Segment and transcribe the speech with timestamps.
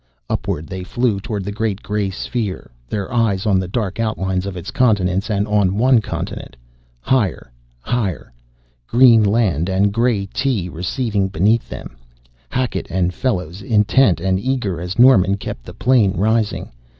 [0.31, 4.57] Upward they flew toward the great gray sphere, their eyes on the dark outlines of
[4.57, 6.57] its continents and on one continent.
[7.01, 8.33] Higher higher
[8.87, 11.97] green land and gray tea receding beneath them;
[12.49, 16.71] Hackett and Fellows intent and eager as Norman kept the plane rising.